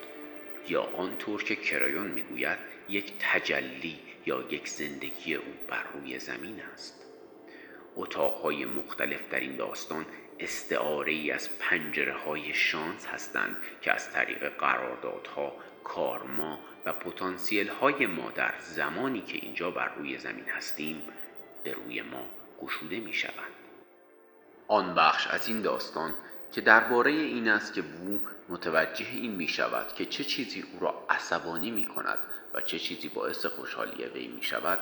یا 0.67 0.81
آنطور 0.81 1.43
که 1.43 1.55
کرایون 1.55 2.07
می‌گوید 2.07 2.57
یک 2.89 3.13
تجلی 3.19 3.99
یا 4.25 4.41
یک 4.49 4.67
زندگی 4.67 5.35
او 5.35 5.53
بر 5.67 5.83
روی 5.93 6.19
زمین 6.19 6.61
است 6.73 7.05
اتاقهای 7.95 8.65
مختلف 8.65 9.29
در 9.29 9.39
این 9.39 9.55
داستان 9.55 10.05
استعاره 10.39 11.11
ای 11.11 11.31
از 11.31 11.59
پنجره 11.59 12.13
های 12.13 12.53
شانس 12.53 13.05
هستند 13.05 13.57
که 13.81 13.91
از 13.93 14.11
طریق 14.11 14.57
قراردادها 14.57 15.55
کارما 15.83 16.59
و 16.85 16.93
پتانسیل 16.93 17.67
های 17.67 18.05
ما 18.05 18.31
در 18.31 18.53
زمانی 18.59 19.21
که 19.21 19.37
اینجا 19.37 19.71
بر 19.71 19.95
روی 19.95 20.17
زمین 20.17 20.45
هستیم 20.45 21.03
به 21.63 21.71
روی 21.71 22.01
ما 22.01 22.25
گشوده 22.61 22.99
می 22.99 23.13
شوند. 23.13 23.53
آن 24.67 24.95
بخش 24.95 25.27
از 25.27 25.47
این 25.47 25.61
داستان 25.61 26.15
که 26.53 26.61
درباره 26.61 27.11
این 27.11 27.49
است 27.49 27.73
که 27.73 27.81
وو 27.81 28.17
متوجه 28.49 29.05
این 29.11 29.31
می 29.31 29.47
شود 29.47 29.93
که 29.93 30.05
چه 30.05 30.23
چیزی 30.23 30.61
او 30.61 30.79
را 30.79 31.05
عصبانی 31.09 31.71
می 31.71 31.85
کند 31.85 32.17
و 32.53 32.61
چه 32.61 32.79
چیزی 32.79 33.09
باعث 33.09 33.45
خوشحالی 33.45 34.05
وی 34.05 34.27
می 34.27 34.43
شود 34.43 34.79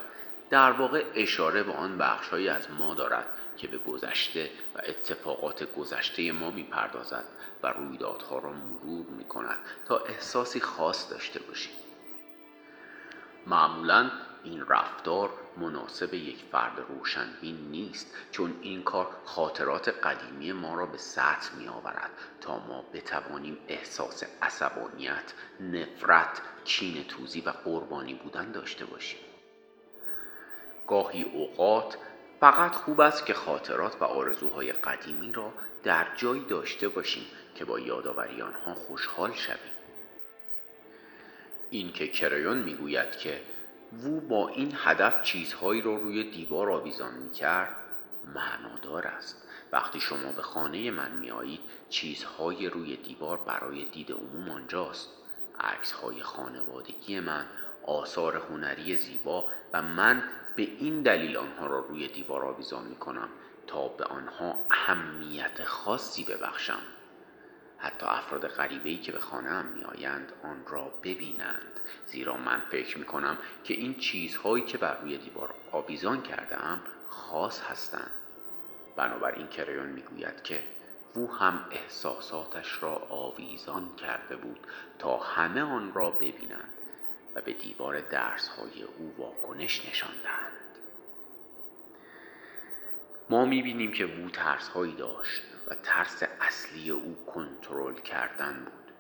در 0.49 0.71
واقع 0.71 1.05
اشاره 1.15 1.63
به 1.63 1.71
آن 1.71 1.97
بخشهایی 1.97 2.49
از 2.49 2.71
ما 2.71 2.93
دارد 2.93 3.25
که 3.57 3.67
به 3.67 3.77
گذشته 3.77 4.49
و 4.75 4.81
اتفاقات 4.87 5.63
گذشته 5.63 6.31
ما 6.31 6.51
می 6.51 6.63
پردازد 6.63 7.25
و 7.63 7.67
رویدادها 7.67 8.39
را 8.39 8.51
مرور 8.51 9.05
می 9.05 9.23
کند 9.23 9.57
تا 9.87 9.97
احساسی 9.97 10.59
خاص 10.59 11.11
داشته 11.11 11.39
باشیم. 11.39 11.73
معمولا 13.47 14.11
این 14.43 14.65
رفتار 14.65 15.29
مناسب 15.57 16.13
یک 16.13 16.43
فرد 16.51 16.85
روشنبین 16.89 17.55
نیست 17.55 18.15
چون 18.31 18.59
این 18.61 18.83
کار 18.83 19.07
خاطرات 19.25 19.89
قدیمی 19.89 20.51
ما 20.51 20.75
را 20.75 20.85
به 20.85 20.97
سطح 20.97 21.55
می 21.57 21.67
آورد 21.67 22.11
تا 22.41 22.59
ما 22.59 22.85
بتوانیم 22.93 23.57
احساس 23.67 24.23
عصبانیت، 24.41 25.33
نفرت، 25.59 26.41
کین 26.65 27.03
توزی 27.03 27.41
و 27.41 27.49
قربانی 27.49 28.13
بودن 28.13 28.51
داشته 28.51 28.85
باشیم. 28.85 29.19
گاهی 30.87 31.23
اوقات 31.23 31.97
فقط 32.39 32.75
خوب 32.75 33.01
است 33.01 33.25
که 33.25 33.33
خاطرات 33.33 34.01
و 34.01 34.03
آرزوهای 34.03 34.71
قدیمی 34.71 35.31
را 35.31 35.53
در 35.83 36.07
جایی 36.17 36.45
داشته 36.45 36.87
باشیم 36.87 37.25
که 37.55 37.65
با 37.65 37.79
یادآوری 37.79 38.41
آنها 38.41 38.73
خوشحال 38.73 39.33
شویم. 39.33 39.73
این 41.69 41.93
که 41.93 42.07
کرایون 42.07 42.57
می‌گوید 42.57 43.11
که 43.11 43.41
وو 43.93 44.19
با 44.19 44.47
این 44.47 44.73
هدف 44.75 45.21
چیزهایی 45.21 45.81
را 45.81 45.95
روی 45.95 46.31
دیوار 46.31 46.71
آویزان 46.71 47.13
می 47.13 47.31
کرد 47.31 47.75
معنادار 48.35 49.07
است. 49.07 49.47
وقتی 49.71 49.99
شما 49.99 50.31
به 50.31 50.41
خانه 50.41 50.91
من 50.91 51.11
می 51.11 51.31
آیید 51.31 51.59
چیزهای 51.89 52.69
روی 52.69 52.97
دیوار 52.97 53.37
برای 53.37 53.85
دید 53.85 54.11
عموم 54.11 54.49
آنجاست. 54.49 55.09
عکس 55.59 55.91
های 55.91 56.21
خانوادگی 56.21 57.19
من 57.19 57.45
آثار 57.85 58.37
هنری 58.37 58.97
زیبا 58.97 59.45
و 59.73 59.81
من 59.81 60.23
به 60.55 60.61
این 60.61 61.01
دلیل 61.01 61.37
آنها 61.37 61.67
را 61.67 61.79
روی 61.79 62.07
دیوار 62.07 62.45
آویزان 62.45 62.85
می 62.85 62.95
کنم 62.95 63.29
تا 63.67 63.87
به 63.87 64.03
آنها 64.03 64.59
اهمیت 64.71 65.63
خاصی 65.63 66.23
ببخشم. 66.23 66.79
حتی 67.81 68.05
افراد 68.05 68.47
غریبه‌ای 68.47 68.97
که 68.97 69.11
به 69.11 69.19
خانه 69.19 69.49
هم 69.49 69.65
می 69.65 69.83
آیند 69.83 70.33
آن 70.43 70.65
را 70.67 70.91
ببینند. 71.03 71.79
زیرا 72.05 72.37
من 72.37 72.61
فکر 72.71 72.97
می 72.97 73.05
کنم 73.05 73.37
که 73.63 73.73
این 73.73 73.95
چیزهایی 73.95 74.65
که 74.65 74.77
بر 74.77 75.01
روی 75.01 75.17
دیوار 75.17 75.53
آویزان 75.71 76.21
کرده 76.21 76.65
ام 76.65 76.81
خاص 77.07 77.61
هستند. 77.61 78.11
بنابراین 78.95 79.47
کرایون 79.47 79.87
می‌گوید 79.87 80.43
که 80.43 80.63
او 81.13 81.31
هم 81.33 81.65
احساساتش 81.71 82.83
را 82.83 82.95
آویزان 82.95 83.95
کرده 83.95 84.35
بود 84.35 84.67
تا 84.99 85.17
همه 85.17 85.61
آن 85.61 85.93
را 85.93 86.11
ببینند 86.11 86.73
و 87.35 87.41
به 87.41 87.53
دیوار 87.53 88.01
درس 88.01 88.47
های 88.47 88.83
او 88.83 89.15
واکنش 89.17 89.85
نشاندند 89.89 90.60
ما 93.31 93.45
می‌بینیم 93.45 93.91
که 93.91 94.05
وو 94.05 94.29
ترس 94.29 94.67
هایی 94.67 94.95
داشت 94.95 95.41
و 95.67 95.75
ترس 95.75 96.23
اصلی 96.41 96.89
او 96.89 97.17
کنترل 97.25 97.93
کردن 97.93 98.53
بود. 98.53 98.93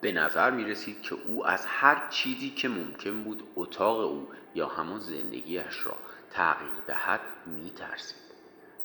به 0.00 0.12
نظر 0.12 0.50
می 0.50 0.64
رسید 0.64 1.02
که 1.02 1.14
او 1.14 1.46
از 1.46 1.66
هر 1.66 2.08
چیزی 2.10 2.50
که 2.50 2.68
ممکن 2.68 3.24
بود 3.24 3.42
اتاق 3.56 3.98
او 3.98 4.28
یا 4.54 4.68
همان 4.68 5.00
زندگیش 5.00 5.86
را 5.86 5.96
تغییر 6.30 6.72
دهد 6.86 7.20
می 7.46 7.70
ترسید 7.70 8.24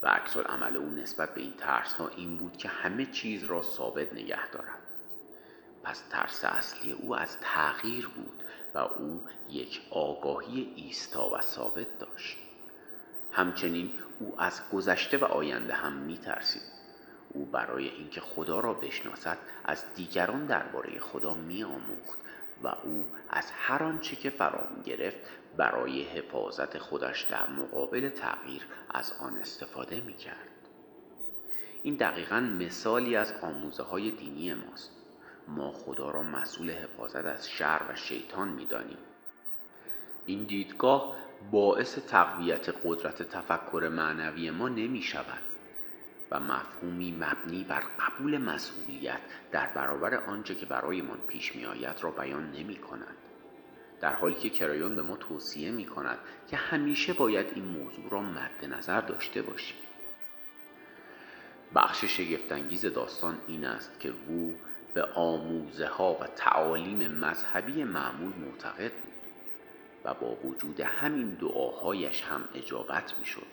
و 0.03 0.07
عکس 0.07 0.37
عمل 0.37 0.77
او 0.77 0.89
نسبت 0.89 1.33
به 1.33 1.41
این 1.41 1.53
ترس 1.57 1.93
ها 1.93 2.07
این 2.07 2.37
بود 2.37 2.57
که 2.57 2.69
همه 2.69 3.05
چیز 3.05 3.43
را 3.43 3.61
ثابت 3.61 4.13
نگه 4.13 4.51
دارد. 4.51 4.83
پس 5.83 6.01
ترس 6.09 6.43
اصلی 6.43 6.91
او 6.91 7.15
از 7.15 7.39
تغییر 7.39 8.07
بود 8.07 8.43
و 8.73 8.77
او 8.77 9.21
یک 9.49 9.81
آگاهی 9.91 10.73
ایستا 10.75 11.29
و 11.29 11.41
ثابت 11.41 11.97
داشت. 11.99 12.48
همچنین 13.31 13.91
او 14.19 14.35
از 14.37 14.61
گذشته 14.73 15.17
و 15.17 15.25
آینده 15.25 15.73
هم 15.73 15.93
می 15.93 16.17
ترسید 16.17 16.61
او 17.29 17.45
برای 17.45 17.89
اینکه 17.89 18.21
خدا 18.21 18.59
را 18.59 18.73
بشناسد 18.73 19.37
از 19.65 19.93
دیگران 19.95 20.45
درباره 20.45 20.99
خدا 20.99 21.33
می 21.33 21.63
آموخت 21.63 22.19
و 22.63 22.67
او 22.67 23.05
از 23.29 23.51
هر 23.51 23.83
آنچه 23.83 24.15
که 24.15 24.29
فرا 24.29 24.67
می 24.77 24.83
گرفت 24.83 25.17
برای 25.57 26.03
حفاظت 26.03 26.77
خودش 26.77 27.21
در 27.21 27.49
مقابل 27.49 28.09
تغییر 28.09 28.67
از 28.89 29.13
آن 29.19 29.37
استفاده 29.37 30.01
می 30.01 30.13
کرد. 30.13 30.49
این 31.83 31.95
دقیقا 31.95 32.39
مثالی 32.39 33.15
از 33.15 33.33
آموزه 33.41 33.83
های 33.83 34.11
دینی 34.11 34.53
ماست 34.53 34.91
ما 35.47 35.71
خدا 35.71 36.11
را 36.11 36.23
مسئول 36.23 36.71
حفاظت 36.71 37.25
از 37.25 37.49
شر 37.49 37.81
و 37.89 37.95
شیطان 37.95 38.47
می 38.47 38.65
دانیم. 38.65 38.97
این 40.29 40.43
دیدگاه 40.43 41.15
باعث 41.51 41.99
تقویت 41.99 42.69
قدرت 42.83 43.23
تفکر 43.23 43.89
معنوی 43.93 44.51
ما 44.51 44.69
نمی 44.69 45.01
شود 45.01 45.41
و 46.31 46.39
مفهومی 46.39 47.11
مبنی 47.11 47.63
بر 47.63 47.79
قبول 47.99 48.37
مسئولیت 48.37 49.19
در 49.51 49.67
برابر 49.67 50.15
آنچه 50.15 50.55
که 50.55 50.65
برایمان 50.65 51.17
پیش 51.27 51.55
می 51.55 51.65
آید 51.65 51.95
را 52.01 52.11
بیان 52.11 52.51
نمی 52.51 52.75
کند. 52.75 53.17
در 54.01 54.13
حالی 54.13 54.35
که 54.35 54.49
کرایون 54.49 54.95
به 54.95 55.01
ما 55.01 55.15
توصیه 55.15 55.71
می 55.71 55.85
کند 55.85 56.17
که 56.47 56.57
همیشه 56.57 57.13
باید 57.13 57.47
این 57.55 57.65
موضوع 57.65 58.09
را 58.09 58.21
مد 58.21 58.65
نظر 58.65 59.01
داشته 59.01 59.41
باشیم. 59.41 59.77
بخش 61.75 62.05
شگفتانگیز 62.05 62.85
داستان 62.85 63.37
این 63.47 63.65
است 63.65 63.99
که 63.99 64.11
وو 64.11 64.51
به 64.93 65.03
آموزه 65.03 65.87
ها 65.87 66.13
و 66.13 66.27
تعالیم 66.35 67.11
مذهبی 67.11 67.83
معمول 67.83 68.33
معتقد 68.35 68.91
با 70.13 70.35
وجود 70.35 70.79
همین 70.79 71.29
دعاهایش 71.29 72.21
هم 72.21 72.49
اجابت 72.55 73.19
می 73.19 73.25
شد. 73.25 73.47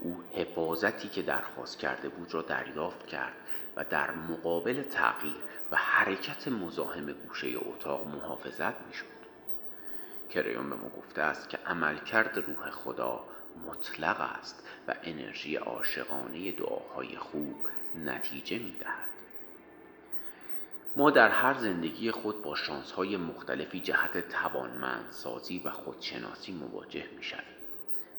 او 0.00 0.24
حفاظتی 0.34 1.08
که 1.08 1.22
درخواست 1.22 1.78
کرده 1.78 2.08
بود 2.08 2.34
را 2.34 2.42
دریافت 2.42 3.06
کرد 3.06 3.36
و 3.76 3.84
در 3.84 4.10
مقابل 4.10 4.82
تغییر 4.82 5.36
و 5.70 5.76
حرکت 5.76 6.48
مزاحم 6.48 7.12
گوشه 7.12 7.48
اتاق 7.56 8.06
محافظت 8.06 8.86
می‌شد 8.86 9.16
کریون 10.30 10.70
به 10.70 10.76
ما 10.76 10.88
گفته 10.88 11.22
است 11.22 11.48
که 11.48 11.58
عملکرد 11.66 12.38
روح 12.38 12.70
خدا 12.70 13.24
مطلق 13.66 14.20
است 14.20 14.68
و 14.88 14.94
انرژی 15.02 15.56
عاشقانه 15.56 16.52
دعاهای 16.52 17.16
خوب 17.16 17.56
نتیجه 18.04 18.58
می 18.58 18.76
دهد. 18.80 19.15
ما 20.96 21.10
در 21.10 21.28
هر 21.28 21.54
زندگی 21.54 22.10
خود 22.10 22.42
با 22.42 22.54
شانسهای 22.54 23.16
مختلفی 23.16 23.80
جهت 23.80 24.28
توانمندسازی 24.28 25.62
و 25.64 25.70
خودشناسی 25.70 26.52
مواجه 26.52 27.04
می 27.16 27.22
شویم. 27.22 27.42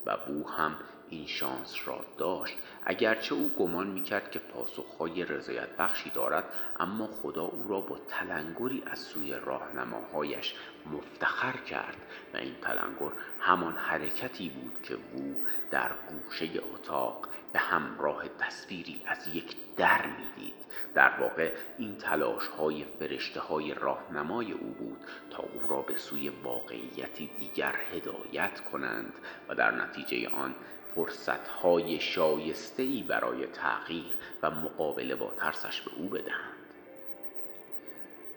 و 0.05 0.17
بو 0.27 0.49
هم 0.49 0.75
این 1.09 1.27
شانس 1.27 1.75
را 1.85 2.05
داشت. 2.17 2.57
اگرچه 2.85 3.35
او 3.35 3.49
گمان 3.49 3.87
می‌کرد 3.87 4.31
که 4.31 4.39
پاسخهای 4.39 5.25
رضایت 5.25 5.69
بخشی 5.77 6.09
دارد 6.09 6.43
اما 6.79 7.07
خدا 7.07 7.43
او 7.43 7.67
را 7.67 7.81
با 7.81 7.99
تلنگری 8.07 8.83
از 8.85 8.99
سوی 8.99 9.33
راهنماهایش 9.33 10.55
مفتخر 10.91 11.57
کرد 11.57 11.97
و 12.33 12.37
این 12.37 12.55
تلنگر 12.61 13.11
همان 13.39 13.77
حرکتی 13.77 14.49
بود 14.49 14.81
که 14.83 14.97
او 15.13 15.43
در 15.71 15.91
گوشه 16.09 16.49
اتاق 16.73 17.27
به 17.53 17.59
همراه 17.59 18.23
تصویری 18.39 19.01
از 19.05 19.27
یک 19.27 19.55
در 19.77 20.05
می‌دید. 20.07 20.53
در 20.93 21.11
واقع 21.19 21.51
این 21.77 21.97
تلاش 21.97 22.47
های 22.47 22.85
فرشته 22.99 23.39
های 23.39 23.73
راهنمای 23.73 24.51
او 24.51 24.67
بود 24.67 24.99
تا 25.29 25.43
او 25.43 25.69
را 25.69 25.81
به 25.81 25.97
سوی 25.97 26.29
واقعیتی 26.29 27.29
دیگر 27.39 27.75
هدایت 27.93 28.61
کنند 28.61 29.13
و 29.49 29.55
در 29.55 29.71
نتیجه 29.71 30.29
آن 30.29 30.55
فرصت 30.97 31.47
های 31.47 31.99
شایسته 31.99 32.83
ای 32.83 33.03
برای 33.03 33.47
تغییر 33.47 34.17
و 34.41 34.51
مقابله 34.51 35.15
با 35.15 35.33
ترسش 35.37 35.81
به 35.81 35.91
او 35.95 36.09
بدهند. 36.09 36.53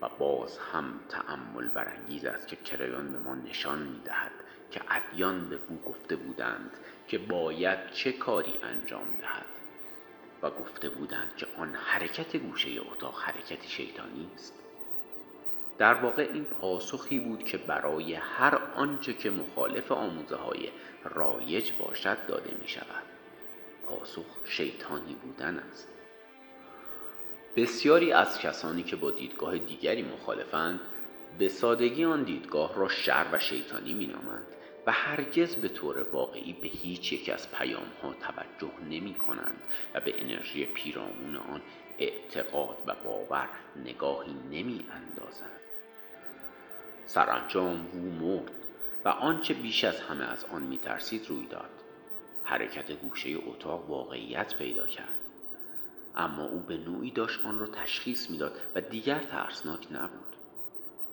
و 0.03 0.09
باز 0.18 0.59
هم 0.59 1.01
تأمل 1.09 1.68
برانگیز 1.68 2.25
است 2.25 2.49
که 2.49 2.57
کریان 2.57 3.12
به 3.12 3.18
ما 3.18 3.35
نشان 3.35 3.79
می 3.79 4.01
دهد 4.05 4.33
که 4.70 4.81
ادیان 4.88 5.49
به 5.49 5.59
او 5.68 5.81
گفته 5.87 6.16
بودند 6.16 6.70
که 7.09 7.18
باید 7.18 7.90
چه 7.92 8.12
کاری 8.12 8.55
انجام 8.62 9.07
دهد 9.20 9.46
و 10.42 10.51
گفته 10.51 10.88
بودند 10.88 11.37
که 11.37 11.46
آن 11.59 11.75
حرکت 11.75 12.37
گوشه 12.37 12.70
اتاق 12.92 13.20
حرکتی 13.23 13.68
شیطانی 13.68 14.31
است. 14.35 14.55
در 15.81 15.95
واقع 15.95 16.29
این 16.33 16.45
پاسخی 16.45 17.19
بود 17.19 17.45
که 17.45 17.59
برای 17.59 18.14
هر 18.14 18.61
آنچه 18.75 19.12
که 19.14 19.31
مخالف 19.31 19.93
آموزه 19.93 20.37
های 20.37 20.69
رایج 21.05 21.73
باشد 21.73 22.27
داده 22.27 22.51
می 22.62 22.69
شود 22.69 23.03
پاسخ 23.87 24.25
شیطانی 24.45 25.14
بودن 25.14 25.59
است. 25.59 25.88
بسیاری 27.57 28.12
از 28.12 28.38
کسانی 28.38 28.83
که 28.83 28.97
با 28.97 29.11
دیدگاه 29.11 29.59
دیگری 29.59 30.03
مخالفند 30.03 30.81
به 31.38 31.49
سادگی 31.49 32.05
آن 32.05 32.23
دیدگاه 32.23 32.77
را 32.77 32.88
شر 32.88 33.27
و 33.33 33.38
شیطانی 33.38 33.95
می 33.95 34.07
نامند 34.07 34.47
و 34.87 34.93
هرگز 34.93 35.57
به 35.57 35.69
طور 35.69 36.03
واقعی 36.12 36.53
به 36.53 36.69
هیچ 36.69 37.12
یک 37.12 37.29
از 37.29 37.51
پیام 37.53 37.93
ها 38.03 38.12
توجه 38.12 38.75
نمی 38.90 39.14
کنند 39.14 39.61
و 39.95 40.01
به 40.01 40.23
انرژی 40.23 40.64
پیرامون 40.64 41.37
آن 41.37 41.61
اعتقاد 41.99 42.77
و 42.87 42.95
باور 43.05 43.49
نگاهی 43.85 44.35
نمی 44.51 44.85
اندازند 44.90 45.69
سرانجام 47.11 47.87
او 47.92 48.01
مرد 48.01 48.51
و 49.05 49.09
آنچه 49.09 49.55
بیش 49.55 49.85
از 49.85 50.01
همه 50.01 50.25
از 50.25 50.44
آن 50.44 50.62
می 50.62 50.79
ترسید 50.79 51.27
روی 51.29 51.46
داد. 51.46 51.70
حرکت 52.44 52.92
گوشه 52.92 53.37
اتاق 53.46 53.90
واقعیت 53.90 54.55
پیدا 54.55 54.87
کرد. 54.87 55.18
اما 56.16 56.44
او 56.44 56.61
به 56.61 56.77
نوعی 56.77 57.11
داشت 57.11 57.44
آن 57.44 57.59
را 57.59 57.66
تشخیص 57.66 58.31
می‌داد 58.31 58.53
و 58.75 58.81
دیگر 58.81 59.18
ترسناک 59.18 59.92
نبود. 59.92 60.37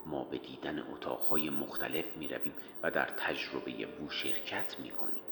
ما 0.06 0.24
به 0.24 0.38
دیدن 0.38 0.80
اتاقهای 0.80 1.50
مختلف 1.50 2.18
می 2.18 2.28
رویم 2.28 2.54
و 2.84 2.92
در 2.92 3.06
تجربه 3.06 3.72
وو 3.72 4.10
شرکت 4.10 4.80
می 4.80 4.90
کنیم. 4.90 5.24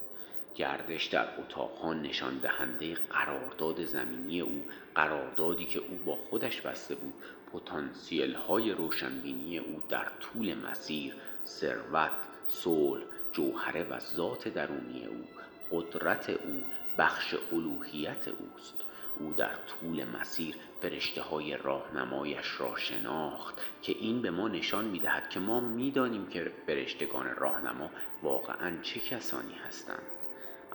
گردش 0.55 1.05
در 1.05 1.27
اتاقها 1.39 1.93
نشان 1.93 2.37
دهنده 2.37 2.93
قرارداد 2.93 3.85
زمینی 3.85 4.41
او 4.41 4.65
قراردادی 4.95 5.65
که 5.65 5.79
او 5.79 5.97
با 6.05 6.15
خودش 6.15 6.61
بسته 6.61 6.95
بود. 6.95 7.13
پتانسیل 7.53 8.35
های 8.35 8.71
روشنبینی 8.71 9.57
او 9.57 9.81
در 9.89 10.07
طول 10.19 10.53
مسیر 10.53 11.15
ثروت 11.45 12.11
صلح 12.47 13.03
جوهره 13.33 13.83
و 13.83 13.99
ذات 13.99 14.47
درونی 14.47 15.05
او 15.05 15.25
قدرت 15.71 16.29
او 16.29 16.63
بخش 16.97 17.35
الوهیت 17.51 18.27
اوست. 18.27 18.75
او 19.19 19.33
در 19.37 19.55
طول 19.55 20.05
مسیر 20.05 20.55
فرشته 20.81 21.21
های 21.21 21.57
راهنمایش 21.57 22.59
را 22.59 22.75
شناخت 22.75 23.55
که 23.81 23.95
این 23.99 24.21
به 24.21 24.31
ما 24.31 24.47
نشان 24.47 24.85
می 24.85 24.99
دهد 24.99 25.29
که 25.29 25.39
ما 25.39 25.59
می 25.59 25.91
دانیم 25.91 26.27
که 26.27 26.51
فرشتگان 26.67 27.35
راهنما 27.35 27.89
واقعا 28.23 28.81
چه 28.81 28.99
کسانی 28.99 29.53
هستند. 29.67 30.14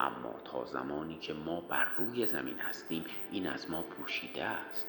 اما 0.00 0.34
تا 0.44 0.64
زمانی 0.64 1.18
که 1.18 1.34
ما 1.34 1.60
بر 1.60 1.86
روی 1.98 2.26
زمین 2.26 2.58
هستیم 2.58 3.04
این 3.30 3.46
از 3.46 3.70
ما 3.70 3.82
پوشیده 3.82 4.44
است. 4.44 4.86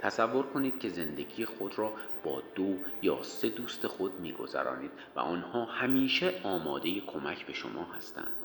تصور 0.00 0.46
کنید 0.46 0.78
که 0.78 0.88
زندگی 0.88 1.44
خود 1.44 1.78
را 1.78 1.92
با 2.24 2.42
دو 2.54 2.76
یا 3.02 3.22
سه 3.22 3.48
دوست 3.48 3.86
خود 3.86 4.20
میگذرانید 4.20 4.90
و 5.16 5.20
آنها 5.20 5.64
همیشه 5.64 6.40
آماده 6.44 7.00
کمک 7.00 7.46
به 7.46 7.52
شما 7.52 7.84
هستند 7.84 8.36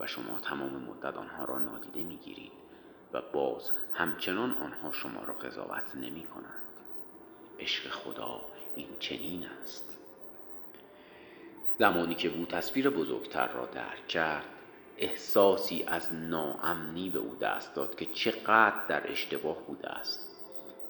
و 0.00 0.06
شما 0.06 0.38
تمام 0.38 0.70
مدت 0.70 1.16
آنها 1.16 1.44
را 1.44 1.58
نادیده 1.58 2.02
می‌گیرید 2.02 2.52
و 3.12 3.22
باز 3.32 3.72
همچنان 3.92 4.50
آنها 4.50 4.92
شما 4.92 5.22
را 5.22 5.34
قضاوت 5.34 5.94
نمی 5.94 6.24
کنند 6.24 6.62
عشق 7.58 7.90
خدا 7.90 8.40
این 8.76 8.88
چنین 8.98 9.46
است. 9.62 9.98
زمانی 11.78 12.14
که 12.14 12.28
او 12.28 12.46
تصویر 12.46 12.90
بزرگتر 12.90 13.48
را 13.48 13.66
درک 13.66 14.08
کرد 14.08 14.61
احساسی 14.98 15.84
از 15.86 16.14
ناامنی 16.14 17.10
به 17.10 17.18
او 17.18 17.34
دست 17.34 17.74
داد 17.74 17.94
که 17.94 18.06
چقدر 18.06 18.86
در 18.88 19.10
اشتباه 19.10 19.66
بوده 19.66 19.88
است. 19.88 20.36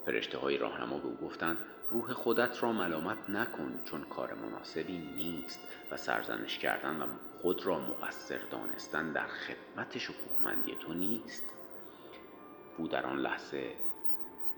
فرشته 0.06 0.38
های 0.38 0.58
راهنما 0.58 0.98
به 0.98 1.06
او 1.06 1.16
گفتند 1.26 1.58
روح 1.90 2.12
خودت 2.12 2.62
را 2.62 2.72
ملامت 2.72 3.30
نکن 3.30 3.80
چون 3.84 4.04
کار 4.04 4.34
مناسبی 4.34 4.98
نیست 4.98 5.60
و 5.90 5.96
سرزنش 5.96 6.58
کردن 6.58 7.02
و 7.02 7.06
خود 7.42 7.66
را 7.66 7.78
مقصر 7.78 8.38
دانستن 8.50 9.12
در 9.12 9.26
خدمت 9.26 9.98
شکوهمندی 9.98 10.76
تو 10.80 10.92
نیست. 10.92 11.44
او 12.78 12.88
در 12.88 13.06
آن 13.06 13.18
لحظه 13.18 13.72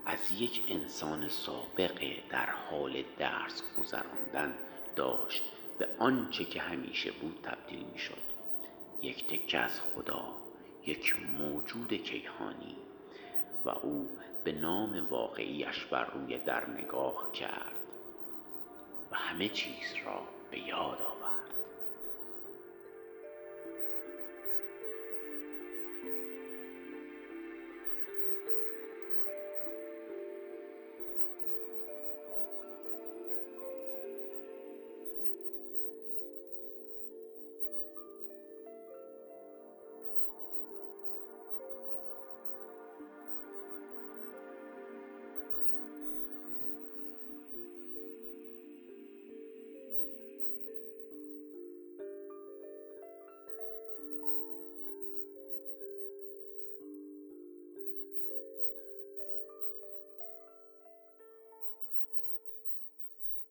از 0.05 0.31
یک 0.31 0.63
انسان 0.67 1.29
سابقه 1.29 2.23
در 2.29 2.49
حال 2.49 3.03
درس 3.19 3.63
گذراندن 3.79 4.53
داشت. 4.95 5.43
به 5.79 5.87
آنچه 5.99 6.45
که 6.45 6.61
همیشه 6.61 7.11
بود 7.11 7.39
تبدیل 7.43 7.85
می 7.93 7.99
شد 7.99 8.34
یک 9.01 9.27
تکه 9.27 9.57
از 9.57 9.81
خدا 9.81 10.25
یک 10.85 11.15
موجود 11.39 11.93
کیهانی 11.93 12.75
و 13.65 13.69
او 13.69 14.09
به 14.43 14.51
نام 14.51 15.07
واقعیش 15.09 15.85
بر 15.85 16.05
روی 16.05 16.37
در 16.37 16.69
نگاه 16.69 17.31
کرد 17.31 17.79
و 19.11 19.15
همه 19.15 19.49
چیز 19.49 19.93
را 20.05 20.21
به 20.51 20.59
یاد 20.59 21.01
آورد. 21.01 21.14